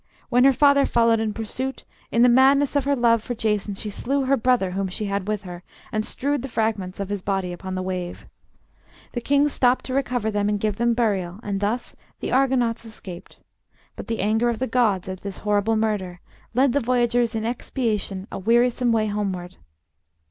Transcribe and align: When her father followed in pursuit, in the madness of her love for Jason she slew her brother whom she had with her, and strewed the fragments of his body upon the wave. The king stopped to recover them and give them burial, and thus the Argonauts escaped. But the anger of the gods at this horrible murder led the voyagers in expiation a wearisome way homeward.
When 0.29 0.45
her 0.45 0.51
father 0.51 0.87
followed 0.87 1.19
in 1.19 1.31
pursuit, 1.31 1.83
in 2.11 2.23
the 2.23 2.27
madness 2.27 2.75
of 2.75 2.85
her 2.85 2.95
love 2.95 3.23
for 3.23 3.35
Jason 3.35 3.75
she 3.75 3.91
slew 3.91 4.25
her 4.25 4.35
brother 4.35 4.71
whom 4.71 4.87
she 4.87 5.05
had 5.05 5.27
with 5.27 5.43
her, 5.43 5.61
and 5.91 6.03
strewed 6.03 6.41
the 6.41 6.47
fragments 6.47 6.99
of 6.99 7.09
his 7.09 7.21
body 7.21 7.53
upon 7.53 7.75
the 7.75 7.83
wave. 7.83 8.25
The 9.11 9.21
king 9.21 9.47
stopped 9.47 9.85
to 9.85 9.93
recover 9.93 10.31
them 10.31 10.49
and 10.49 10.59
give 10.59 10.77
them 10.77 10.95
burial, 10.95 11.39
and 11.43 11.59
thus 11.59 11.95
the 12.19 12.31
Argonauts 12.31 12.83
escaped. 12.83 13.41
But 13.95 14.07
the 14.07 14.21
anger 14.21 14.49
of 14.49 14.57
the 14.57 14.65
gods 14.65 15.07
at 15.07 15.21
this 15.21 15.37
horrible 15.45 15.75
murder 15.75 16.19
led 16.55 16.73
the 16.73 16.79
voyagers 16.79 17.35
in 17.35 17.45
expiation 17.45 18.25
a 18.31 18.39
wearisome 18.39 18.91
way 18.91 19.05
homeward. 19.05 19.57